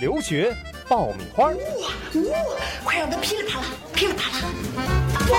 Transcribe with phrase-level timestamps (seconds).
[0.00, 0.56] 留学
[0.88, 1.50] 爆米花》。
[1.54, 1.60] 哇
[2.32, 2.38] 哇！
[2.82, 4.48] 快让它噼里啪啦，噼里啪啦！
[5.30, 5.36] 哇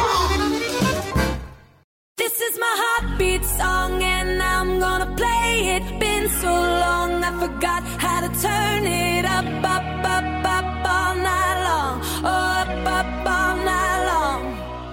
[2.15, 5.83] ！This is my heartbeat song and I'm gonna play it.
[5.99, 11.63] Been so long I forgot how to turn it up, up, up, up all night
[11.63, 11.99] long.
[12.21, 14.43] Oh, up, up all night long.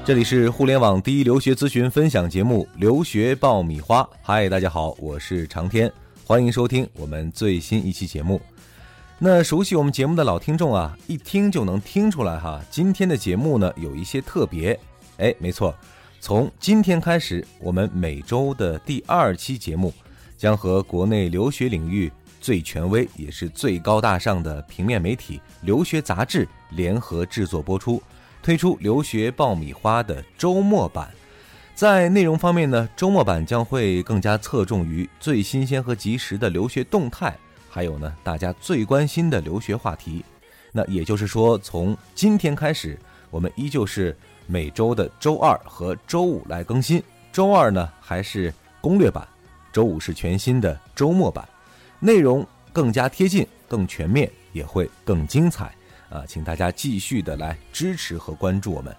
[0.06, 4.00] 这里是互联网第一留学咨询分享节目《留学爆米花》。
[4.22, 5.92] 嗨，大家好，我是长天，
[6.24, 8.40] 欢迎收听我们最新一期节目。
[9.20, 12.62] 那熟悉我们节目的老听众啊，一听就能听出来哈。
[12.70, 14.78] 今天的节目呢，有一些特别。
[15.16, 15.74] 哎，没错，
[16.20, 19.92] 从今天开始，我们每周的第二期节目
[20.36, 28.00] 将和国内留学领域最权威也是最高大上的平面媒体《留学杂志》联合制作播出，
[28.40, 31.10] 推出《留学爆米花》的周末版。
[31.74, 37.36] 在内容方面呢，周末版将会更加侧重于最新鲜和及时的留学动态。
[37.68, 40.24] 还有呢，大家最关心的留学话题。
[40.72, 42.98] 那也就是说，从今天开始，
[43.30, 44.16] 我们依旧是
[44.46, 47.02] 每周的周二和周五来更新。
[47.32, 49.26] 周二呢还是攻略版，
[49.72, 51.48] 周五是全新的周末版，
[52.00, 55.74] 内容更加贴近、更全面，也会更精彩
[56.10, 56.24] 啊！
[56.26, 58.94] 请大家继续的来支持和关注我们。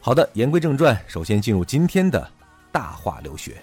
[0.00, 2.28] 好的，言归正传，首先进入今天的
[2.70, 3.56] 大话留学。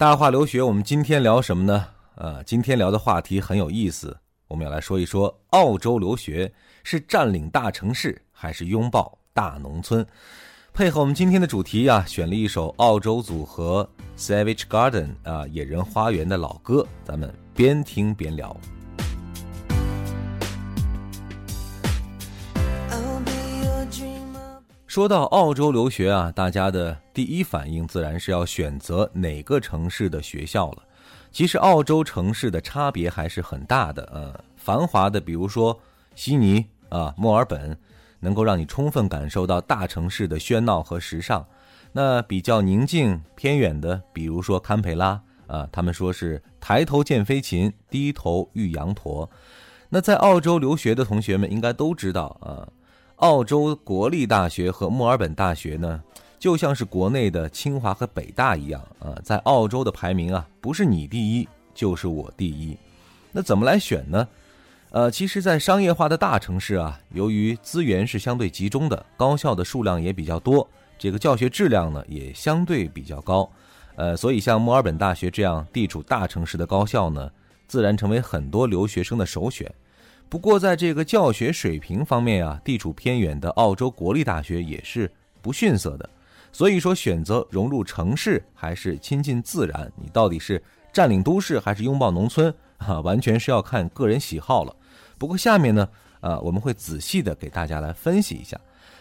[0.00, 1.86] 大话留学，我们今天聊什么呢？
[2.14, 4.16] 呃，今天聊的话题很有意思，
[4.48, 6.50] 我们要来说一说澳洲留学
[6.82, 10.06] 是占领大城市还是拥抱大农村。
[10.72, 18.56] 配合我们今天的主题啊，选了一首澳洲组合 Savage Garden 啊野人花园的老歌，咱们边听边聊。
[24.90, 30.82] 说到澳洲留学啊，大家的第一反应自然是要选择哪个城市的学校了。
[31.30, 34.02] 其实澳洲城市的差别还是很大的。
[34.12, 35.80] 呃，繁华的，比如说
[36.16, 37.78] 悉尼啊、墨尔本，
[38.18, 41.46] 能够让你充分感受到大城市的喧闹和时尚。
[41.92, 49.30] 那比较宁静偏远的，比如说堪培拉啊，他们说是抬头见飞禽，低头遇羊驼。
[49.90, 52.66] 那在澳洲留学的同学们应该都知道啊。
[53.20, 56.02] 澳洲国立大学和墨尔本大学呢，
[56.38, 62.74] 就像是国内的清华和北大一样啊，在澳洲的排名啊，不是你第一就是我第一。
[63.30, 64.26] 那怎么来选呢？
[64.92, 70.66] 呃，其实，在商业化的大城市啊，由于资源是相对集中的，高校的数量也比较多，
[70.98, 73.48] 这个教学质量呢也相对比较高。
[73.96, 77.30] 呃，所以像墨尔本大学这样地处大城市的高校呢，
[77.68, 79.70] 自然成为很多留学生的首选。
[80.30, 85.10] 不过，在这个教学水平方面啊，地处偏远的澳洲国立大学也是
[85.42, 86.08] 不逊色的。
[86.52, 93.00] 所以说，选择融入城市还是亲近自然，你到底是占领都市还是拥抱农村啊？
[93.00, 94.72] 完全是要看个人喜好了。
[95.18, 95.88] 不过下面呢，
[96.20, 98.56] 啊，我们会仔细的给大家来分析一下。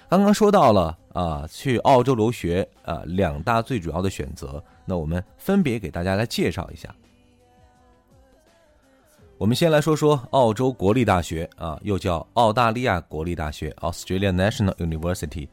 [0.10, 6.90] 刚刚说到了啊，去澳洲留学啊，两大最主要的选择，那我们分别给大家来介绍一下。
[9.40, 15.48] 我们先来说说澳洲国立大学啊，又叫澳大利亚国立大学 （Australia National University），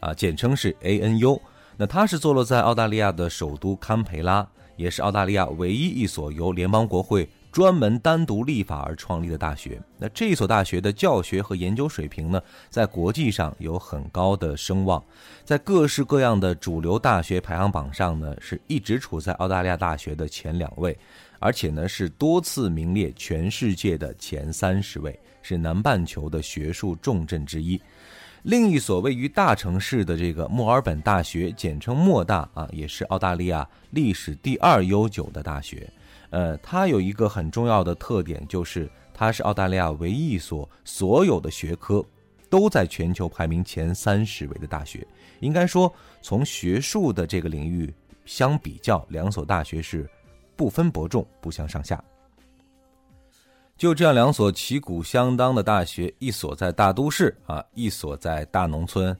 [0.00, 1.38] 啊，简称是 ANU。
[1.76, 9.80] 那它是坐落在澳大利亚的首都堪培拉，也是澳大利亚唯一一所由联邦国会专门单独立法而创立的大学。
[9.96, 15.02] 那这所大学的教学和研究水平呢，在国际上有很高的声望，
[15.42, 20.94] 在各式各样的主流大学排行榜上呢，是一直处在澳大利亚大学的前两位。
[21.38, 27.80] 而且呢，是多次名列全世界的前三十位，是南半球的学术重镇之一。
[28.42, 35.90] 另一所位于大城市的这个墨尔本大学，简称墨大啊，也是澳大利亚历史第二悠久的大学。
[36.30, 42.04] 呃，它有一个很重要的特点，就是它是澳大利亚唯一一所所有的学科
[42.48, 45.06] 都在全球排名前三十位的大学。
[45.40, 45.92] 应该说，
[46.22, 47.92] 从学术的这个领域
[48.24, 50.08] 相比较，两所大学是。
[50.58, 52.02] 不分伯仲，不相上下。
[53.76, 59.14] 就这样，两所旗鼓相当的大学，一所在大都市啊，一所在大农村。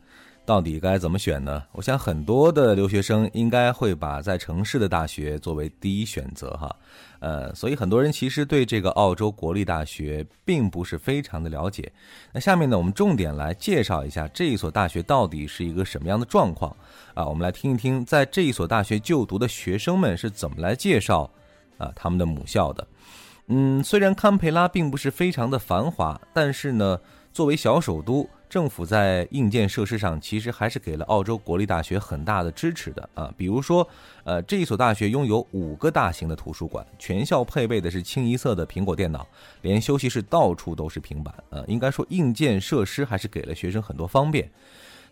[0.47, 1.65] 到底该怎么选呢？
[1.73, 6.75] 我想很多的留学生应该会把在城市的大学作为第一选择哈，
[7.19, 11.93] 呃，所以很多人其实对这个澳洲国立大学并不是非常的了解。
[12.33, 16.75] 那下面呢，我们重点来介绍一下这一所大学到底是一个什么样的状况
[17.15, 17.27] 啊？
[17.27, 21.29] 我们来听一听，在这一所大学就读的学生们是怎么来介绍
[21.77, 22.87] 啊他们的母校的。
[23.49, 27.01] 嗯，虽然堪培拉并不是非常的繁华，但是呢，
[27.33, 28.29] 作为小首都。
[28.49, 33.87] 政府在硬件设施上其实还是给了澳洲国立大学很大的支持的啊，比如说，
[34.25, 39.27] 呃，这一所大学拥有五个大型的图书馆，全校配备的是清一色的苹果电脑，
[39.63, 44.49] 连休息室到处都是平板，呃，应该说硬件设施还是给了学生很多方便。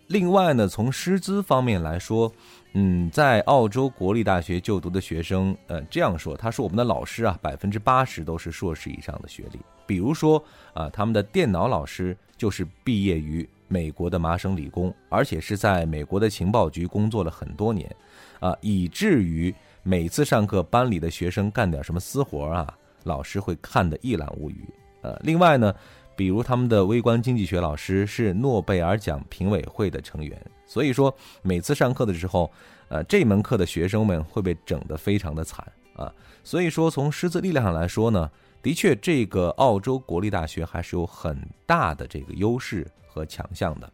[0.09, 2.31] 另外呢，从师资方面来说，
[2.75, 10.45] 嗯，在澳洲国立大学就读的学生，呃，这样说，他说我们的老师啊，百分之八十都是硕士以上的学历，比如说
[10.75, 17.91] 啊，他们的电脑老师就是毕业于美国的麻省理工，而且是在美国的情报局工作了很多年，
[18.39, 24.63] 啊，以至于每次上课班里的学生干点什么私活啊，老师会看得一览无余。
[25.01, 25.75] 呃，另外呢。
[26.17, 31.13] 比如他们的微观经济学老师是诺贝尔奖评委会的成员，所以说
[31.43, 32.49] 每次上课的时候，
[32.87, 36.13] 呃，这门课的学生们会被整得非常的惨啊。
[36.43, 38.31] 所以说从师资力量上来说呢，
[38.63, 43.91] 的确这个澳洲国立大学还是有很大的这个优势和强项的。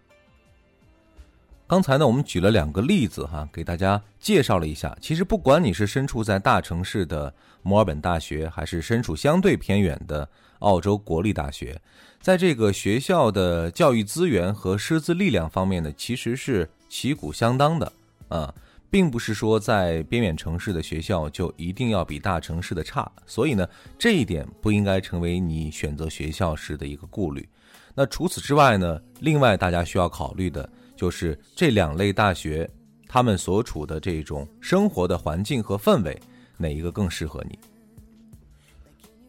[1.67, 4.97] 刚才呢，我们举了两个例子哈，给大家介绍了一下。
[5.01, 7.33] 其实不管你是身处在大城市的
[7.63, 11.81] 墨尔本大学，还是身处相对偏远的澳洲国立大学。
[12.21, 17.93] 在这个学校的教育资源和师资力量方面呢，其实是旗鼓相当的
[18.29, 18.53] 啊，
[18.91, 23.67] 并不是说在边远城市的学校就一定要比大城市的差，所以呢，
[23.97, 27.49] 这一点不应该成为你选择学校时的一个顾虑。
[27.95, 32.69] 那除此之外呢，另外大家需要考虑的就是这两类大学，
[33.07, 36.19] 他们所处的这种生活的环境和氛围，
[36.57, 37.59] 哪一个更适合你？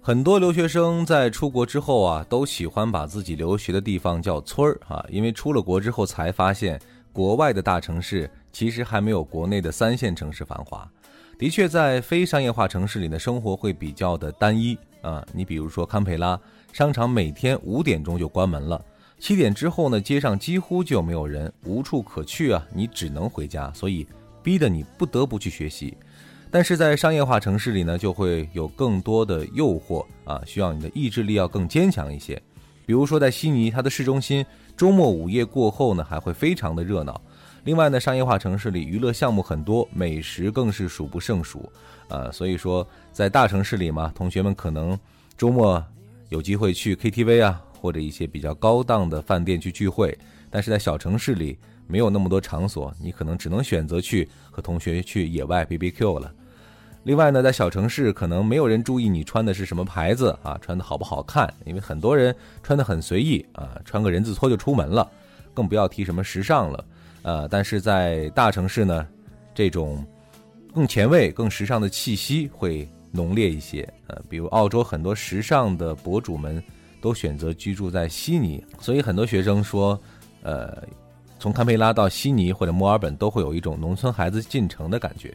[0.04, 6.82] 很多留学生在出国之后啊，都喜欢把自己留学的地方叫村儿啊，因为出了国之后才发现，
[7.14, 10.90] 国外的大城市其实还没有国内的三线城市繁华。
[11.38, 15.26] 的确，在非商业化城市里的生活会比较的单一啊。
[15.34, 16.40] 你比如说堪培拉，
[16.72, 18.84] 商场每天五点钟就关门了，
[19.18, 24.06] 七点之后呢，街上几乎就没有人，无处可去啊，你只能回家，所以
[24.44, 25.98] 逼得你不得不去学习。
[26.52, 32.40] 但是在商业化城市里呢，就会有更多的诱惑啊，需要你的意志力要更坚强一些。
[32.86, 34.46] 比如说在悉尼，它的市中心
[34.76, 37.20] 周末午夜过后呢，还会非常的热闹。
[37.64, 41.72] 另外呢，商业化城市里娱乐项目很多，美食更是数不胜数
[42.08, 42.32] 啊。
[42.32, 44.98] 所以说，在大城市里嘛，同学们可能
[45.38, 45.84] 周末
[46.30, 50.18] 有机会去 KTV 啊，或者一些比较高档的饭店去聚会。
[50.50, 56.34] 但是在小城市里，没有那么多场所，你可能只能选择去和同学去野外 BBQ 了。
[57.04, 65.08] 另外呢，在小城市可能没有人注意你穿的是什么牌子啊，穿的好不好看，因为很多人穿的很随意啊，穿个人字拖就出门了，
[65.54, 66.84] 更不要提什么时尚了。
[67.24, 69.08] 呃，但是在大城市呢，
[69.54, 70.06] 这种
[70.74, 73.88] 更前卫、更时尚的气息会浓烈一些。
[74.08, 76.64] 呃，比如澳洲很多时尚的博主们
[77.02, 80.00] 都选择居住在悉尼，所以很多学生说，
[80.42, 80.84] 呃，
[81.40, 85.34] 从堪培拉到悉尼或者墨尔本都会有一种农村孩子进城的感觉。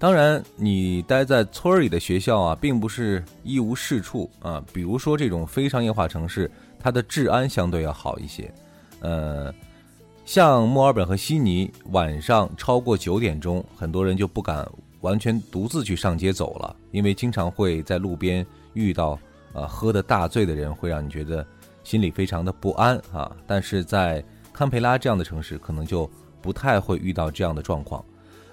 [0.00, 4.64] 当然，你待在村里的学校啊，并不是一无是处啊。
[4.72, 6.48] 比如说，这种非商业化城市，
[6.78, 8.48] 它的治安相对要好一些。
[9.00, 9.52] 呃，
[10.28, 14.70] 像墨尔本和悉尼，晚上超过九点钟，很多人就不敢
[15.00, 19.18] 完全独自去上街走了，因为经常会在路边遇到
[19.54, 21.46] 啊喝的大醉的人，会让你觉得
[21.82, 23.34] 心里非常的不安啊。
[23.46, 26.06] 但是在堪培拉这样的城市，可能就
[26.42, 28.04] 不太会遇到这样的状况。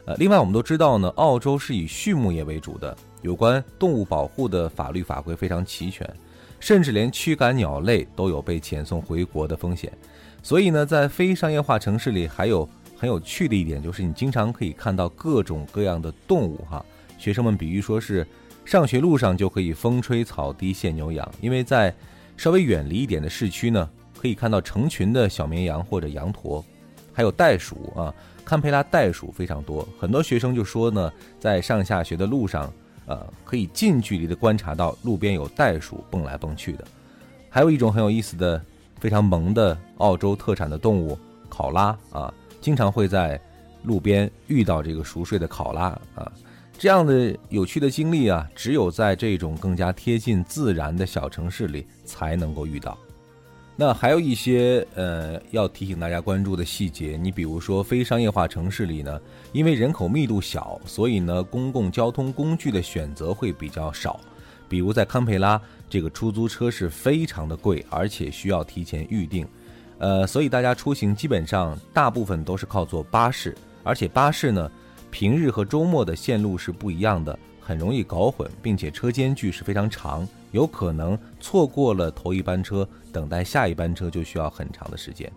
[0.05, 6.09] 呃，另外我们都知道呢，澳洲是以畜牧业为主的，有关动物保护的法律法规非常齐全，
[6.57, 9.91] 甚至连驱赶鸟类都有被遣送回国的风险。
[10.45, 16.85] 所以呢，在非商业化城市里，还有很有趣的一点就是，你经常可以看到各种各样的动物哈。
[17.17, 18.23] 学生们比喻说是
[18.63, 21.91] 上学路上就可以风吹草低见牛羊，因为在
[22.37, 23.89] 稍微远离一点的市区呢，
[24.21, 26.63] 可以看到成群的小绵羊或者羊驼，
[27.11, 28.13] 还有袋鼠啊。
[28.43, 32.71] 堪培拉袋鼠非常多，很多学生就说呢，在上下学的路上，
[33.07, 36.85] 呃，可以近距离的观察到路边有袋鼠蹦来蹦去的。
[37.49, 38.63] 还有一种很有意思的、
[39.05, 41.15] 非常萌的澳洲特产的动物——
[41.47, 43.39] 考拉啊，经常会在
[43.83, 46.31] 路边遇到这个熟睡的考拉啊。
[46.75, 52.97] 这样的有趣的经历啊，只有在这种更加贴近自然的小城市里才能够遇到。
[53.75, 59.21] 那还有一些呃要提醒大家关注的细节，你比如说非商业化城市里呢，
[59.51, 64.19] 因为人口密度小，所以呢公共交通工具的选择会比较少。
[64.67, 69.47] 比如在堪培拉，这个出租车是非常的贵，而且需要提前预定。
[69.97, 74.69] 呃，所以大家出行基本上大部分都是靠坐巴士，而且巴士呢
[75.09, 80.27] 平日和周末的线路是不一样的，很容易搞混，并且车间距是非常长。
[80.51, 85.31] 有可能错过了头一班车，等待下一班车就需要很长的时间。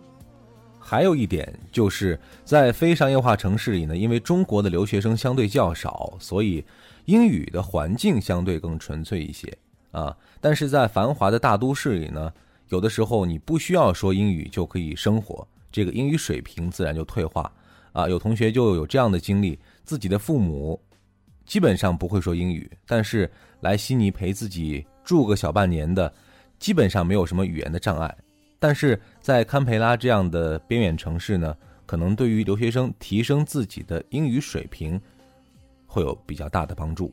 [0.89, 6.65] 还有一点就是在非商业化城市里呢，因为中国的留学生相对较少，所以
[7.05, 9.55] 英语的环境相对更纯粹一些
[9.91, 10.17] 啊。
[10.41, 12.33] 但是在繁华的大都市里呢，
[12.69, 17.51] 有的时候你不需要说英语就可以生活，这个英语水平自然就退化
[17.91, 18.09] 啊。
[18.09, 20.81] 有同学就有这样的经历，自己的父母
[21.45, 23.29] 基本上不会说英语，但是
[23.59, 24.83] 来悉尼陪自己。
[25.03, 26.11] 住个小半年的，
[26.59, 28.15] 基本上没有什么语言的障碍，
[28.59, 34.99] 但是在堪培拉这样的边远城市呢，可能对于留学生提升自己的英语水平
[35.87, 37.11] 会有比较大的帮助。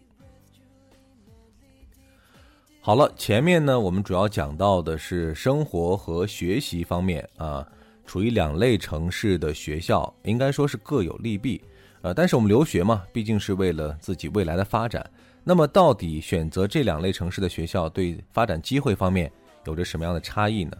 [2.80, 7.66] 好了，前面呢我们主要讲到的是生活和学习方面啊，
[8.04, 11.60] 处于两类城市的学校应该说是各有利弊，
[12.02, 15.08] 呃，但是我们留学嘛，毕竟是为了自己未来的发展。
[15.42, 19.30] 那么，到底选择这两类城市的学校对发展机会方面
[19.64, 20.76] 有着什么样的差异呢？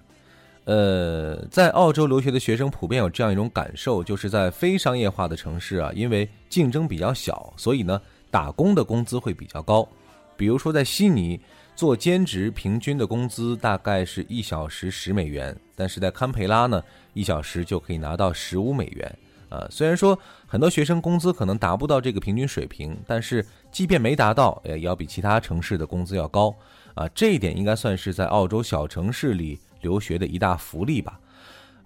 [0.67, 9.89] 呃，在澳洲留学的学生普遍有这样一种感受，就是在非商业化的城市啊，因为竞争比较小，所以呢，打工的工资会比较高。
[10.37, 11.41] 比如说，在悉尼
[11.77, 16.83] 做兼职，平均的工资大概是一小时十美元，但是在堪培拉呢，
[17.15, 19.19] 一小时就可以拿到十五美元。
[19.49, 20.19] 呃，虽然说
[20.49, 26.53] 很多学生工资可能达不到这个平均水平，但是即便没达到，也要比其他城市的工资要高。
[26.95, 31.21] 啊，这一点应该算是在澳洲小城市里留学的一大福利吧。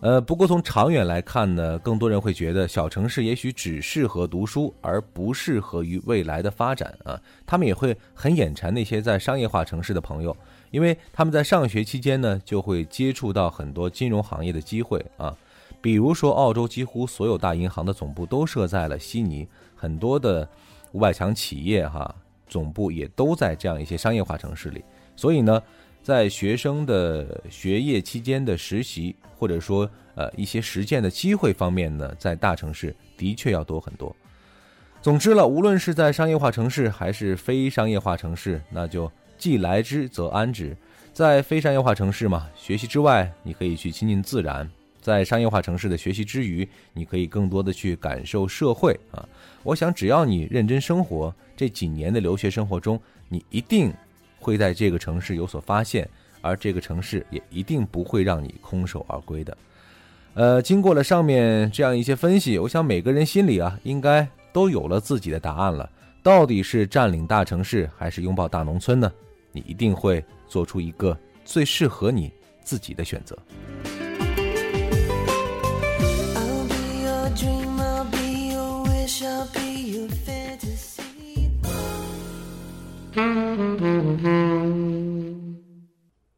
[0.02, 7.20] 呃，不过从长远来看呢，更多人会觉得小城市也许只适合读书，而不适合于未来的发展啊。
[7.44, 10.34] 他们也会很眼馋那些在商业化城市的朋友，
[10.70, 15.36] 因为他们在上学期间呢，就会接触到很多金融行业的机会啊。
[15.82, 20.48] 比如说，澳洲几乎所有大银行的总部都设在了悉尼，很多的
[20.92, 22.14] 五百强企业哈
[22.48, 24.82] 总部也都在这样一些商业化城市里。
[25.14, 25.62] 所以呢，
[26.02, 34.14] 在学生的学业期间的实习或者说呃一些实践的机会方面呢，在大城市的确要多很多。
[35.02, 40.76] 总之了，无论是在商业化城市还是非商业化城市，那就既来之则安之。
[41.12, 44.68] 在非商业化城市嘛，学习之外，你可以去亲近自然。
[45.00, 49.26] 在商业化城市的学习之余，你可以更多的去感受社会啊！
[49.62, 53.90] 我想，只要你认真生活，这几年的留学生活中，你一定
[54.40, 56.08] 会在这个城市有所发现，
[56.40, 59.56] 而这个城市也一定不会让你空手而归的。
[60.34, 65.88] 呃，经过了上面这样一些分析，我想每个人心里啊，应该都有了自己的答案了。
[66.22, 69.12] 到底是占领大城市，还是拥抱大农村呢？
[69.52, 72.32] 你一定会做出一个最适合你
[72.62, 73.36] 自己的选择。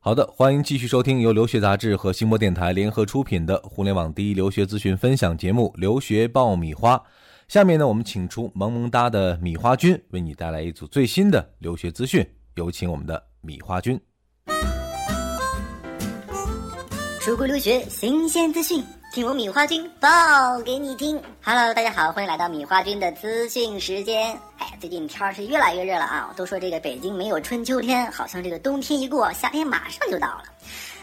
[0.05, 6.97] 好的，欢迎继续收听由留学杂志和新播电台联合出品的互联网第一留学资讯分享节目《留学爆米花》。
[7.47, 12.29] 下面呢，我们请出萌萌哒的米花君，为你带来一组最新的留学资讯。
[12.57, 13.97] 有请我们的米花君。
[17.21, 18.83] 出国留学新鲜资讯。
[19.13, 20.09] 听我米花君报
[20.63, 21.21] 给你听。
[21.45, 24.31] Hello，大家好，欢迎来到米花君的资讯时间。
[24.57, 26.33] 哎，最近天儿是越来越热了啊！
[26.35, 30.45] 都说这个北京没有春秋天，好像这个冬天一过，夏天马上就到了。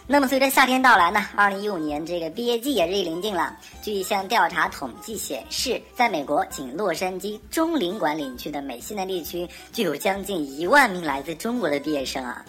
[0.07, 3.55] 那么随着夏天到来呢，二零一五年这个毕业季也日益临近了。
[3.83, 12.43] 据一项调查统计显示，在美国仅洛杉矶中领馆领区的美西南地区，就有将近一万名来自中国的毕业生啊。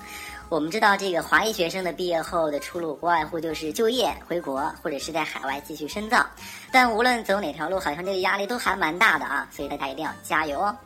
[0.50, 6.26] 我们知道，这个华裔学生的毕业后的出路不外乎就是就业、回国，或者是在海外继续深造。
[6.72, 10.76] 但无论走哪条路，好像这个压力都还蛮大的啊，所以大家一定要加油哦。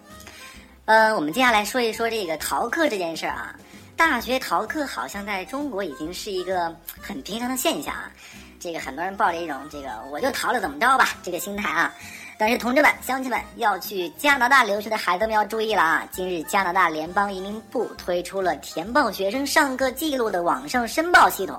[0.84, 3.56] 呃，我们接下来说一说这个逃课这件事儿啊。
[3.96, 8.12] 大学逃课好像在中国已经是一个很平常的现象啊。
[8.60, 11.94] 这个很多人抱着一种这个我就逃了怎么着吧这个心态啊。
[12.36, 16.08] 但是同志们、乡亲们，要去加拿大留学的孩子们要注意了啊！
[16.10, 21.56] 今日加拿大联邦移民部推出了填报学生上课记录的网上申报系统，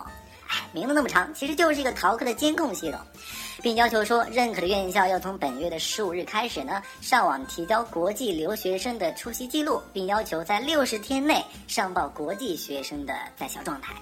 [0.47, 2.99] 哎，名字那么长，其实就是一个逃课的监控系统，
[3.61, 13.93] 并要求说，认可的院校要从本月的十五日开始呢，上网提交国际留学生的出席记录，并要求在六十天内上报国际学生的在校状态。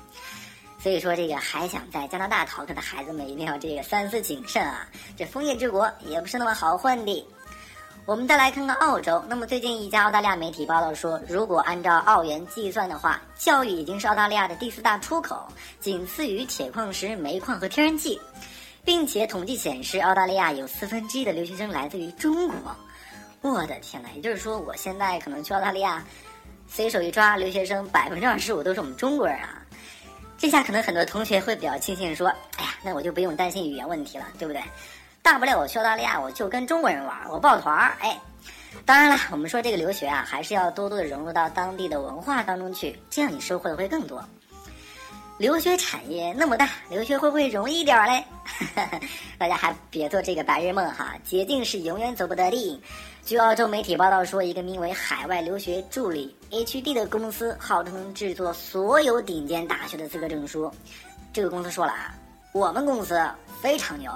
[0.83, 4.85] 所以说，这个还想在加拿大逃课的孩子们一定要这个三思谨慎啊！
[5.15, 7.25] 这枫叶之国也不是那么好混的。
[8.05, 9.23] 我们再来看看澳洲。
[9.29, 15.47] 那么最近一家澳大利亚媒体报道说，如果按照澳元计算的话，教育已经是澳大利亚的第四大出口，
[15.79, 18.19] 仅次于铁矿石、煤矿和天然气，
[18.83, 22.75] 并且统计显示，澳大利亚有四分之一的留学生来自于中国。
[23.39, 24.09] 我的天呐！
[24.15, 26.03] 也就是说，我现在可能去澳大利亚，
[26.67, 29.62] 随手一抓，留学生百分之二十五都是我们中国人啊。
[30.43, 32.27] 这下可能很多同学会比较庆幸说
[32.59, 34.61] ：“哎呀，那我就不用担心语言问题了，对不对？
[35.21, 38.19] 大不了我去澳大利亚，我就跟中国人玩，我抱团儿。”哎，
[38.85, 44.21] 当然了，我们说这个留学啊，还是要多多的融入到当地的文化当中去，这样你收获的会更多。
[45.43, 48.23] 留学产业那么大，留学会不会容易点儿嘞？
[49.37, 52.81] 大家还别做这个白日梦哈，捷径是永远走不得的。
[53.25, 60.73] 据澳洲媒体报道说，一个名为“海外留学助理 ”（HD） 的公司，号称制作所有顶尖大学的资格证书。
[61.33, 62.15] 这个公司说了啊，
[62.53, 63.21] 我们公司
[63.61, 64.09] 非常牛，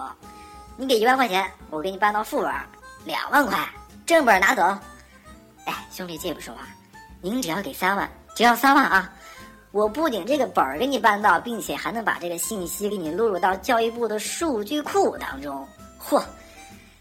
[0.77, 2.49] 你给一万块钱，我给你办到副本
[3.03, 3.67] 两万块，
[4.05, 4.63] 正本拿走。
[5.65, 6.61] 哎，兄弟借不说话，
[7.19, 9.11] 您只要给三万，只要三万啊，
[9.71, 15.67] 我不仅这个本儿给你办到，并且还能把这个信息给你录入到教育部的数据库当中。
[16.01, 16.23] 嚯！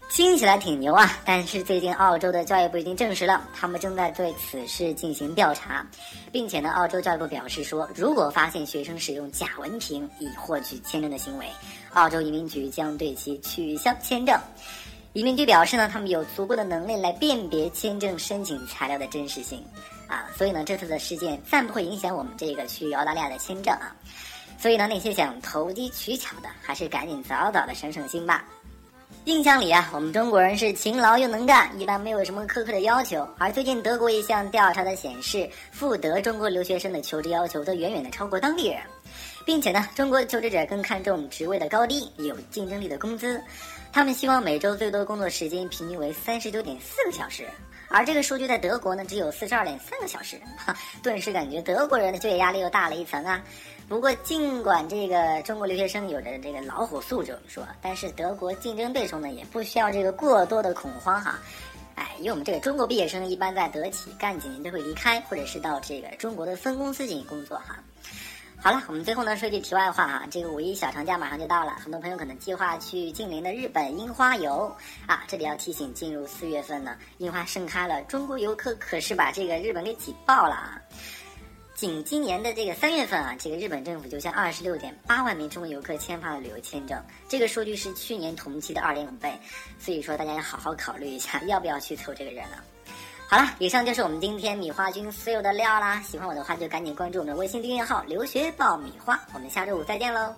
[0.09, 5.85] 听起来挺牛啊，但是最近澳洲的教育部已经证实了，他们正在对此事进行调查，
[6.31, 11.45] 并且呢，澳洲教育部表示说，如果发现学生使用假文凭以获取签证的行为，
[11.91, 14.39] 澳洲移民局将对其取消签证。
[15.11, 19.61] 移民局表示呢，他们有足够的能力来辨别签证申请材料的真实性，
[20.07, 23.95] 啊，所以呢，这次的事件暂不会影响我们这个去澳大利亚的签证啊。
[24.57, 28.43] 所以呢，那些想投机取巧的，还是赶紧早早的省省心吧。
[29.25, 33.27] 印象里啊，我们中国人是勤劳又能干，一般没有什么苛刻的要求。
[33.37, 38.81] 而最近德国一项调查的显示，赴德中国留学生的求职要求都远远的超过当地人，
[39.45, 43.41] 并且呢，中国求职者更看重职位的高低，有竞争力的工资。
[43.91, 47.45] 他们希望每周最多工作时间平均为三十九点四个小时，
[47.89, 53.41] 而这个数据在德国呢只有四十二点三个小时，哈，顿时感觉德国人的就业压力又大了一层啊。
[53.87, 61.39] 不过，尽管这个中国留学生有着这个老虎素质，我们说，但是德国竞争对手呢也不需要这个过多的恐慌哈。
[61.95, 67.79] 哎，因为我们这个中国毕业生一般在德企干几年就会离开，或者是到这个中国的分公司进行工作哈。
[68.59, 75.23] 好了，我们最后呢说句题外话哈，这个五一小长假马上就到了，很多朋友可能计划去近邻的日本樱花游啊。
[75.27, 80.81] 这里要提醒，进入四月份呢，樱花盛开了，中国游客可是把这个日本给挤爆了啊。
[81.75, 89.31] 仅今年的这个三月份啊，这个日本政府就向二十六点八万名中国游客签发了旅游签证，这个数据是去年同期的二点五倍，
[89.77, 92.57] 所以说大家要好好考虑一下，要不要去凑这个热闹。
[93.29, 100.33] 好了，以上就是我们今天米花君所有的料啦，喜欢我的话就赶紧关注我们的微信订阅号“留学爆米花”，我们下周五再见喽。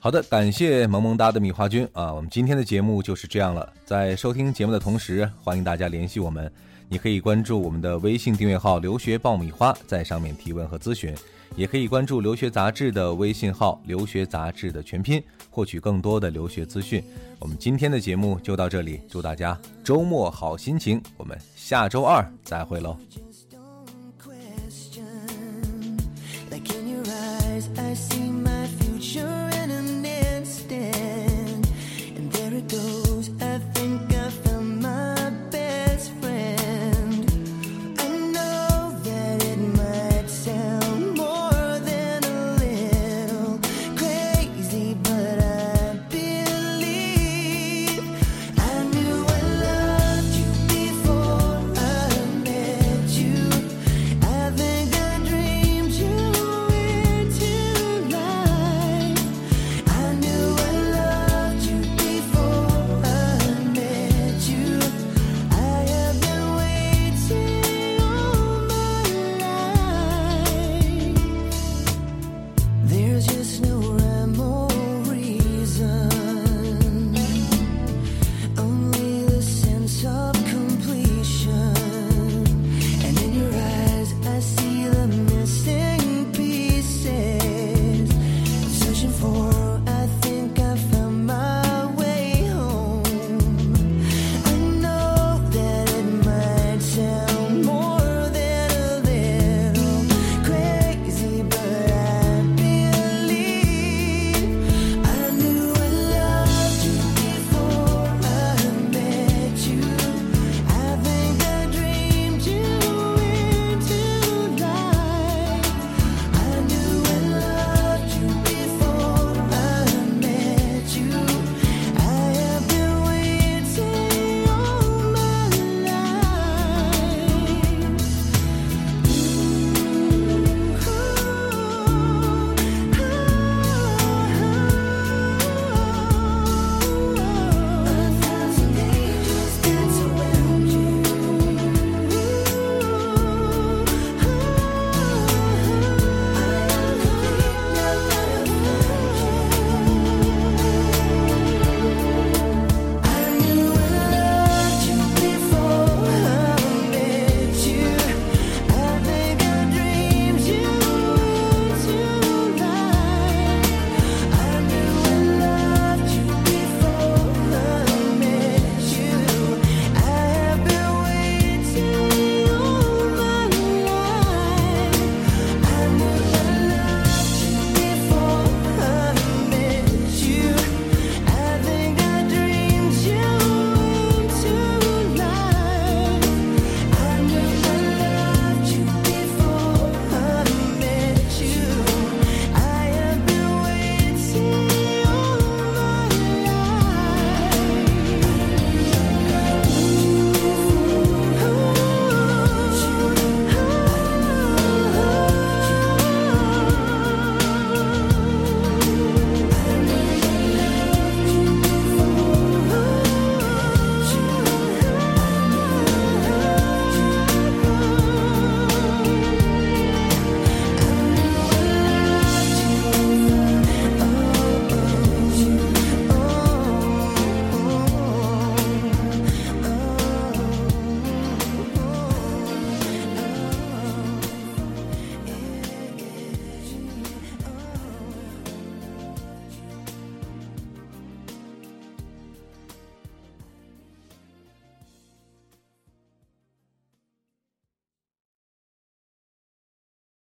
[0.00, 2.14] 好的，感谢萌萌哒的米花君啊！
[2.14, 3.70] 我们今天的节目就是这样了。
[3.84, 6.50] 在收听节目的同时，欢迎大家联系我们，
[6.88, 11.12] 你可以关注我们的微信订阅号“留学爆米花”，在上面提问和咨询；
[11.56, 17.02] 也可以关注留学杂志的微信号“留学杂志”的全拼，获取更多的留学资讯。
[17.40, 22.96] 我们今天的节目就到这里，祝大家周末好心情，我们下周二再会喽！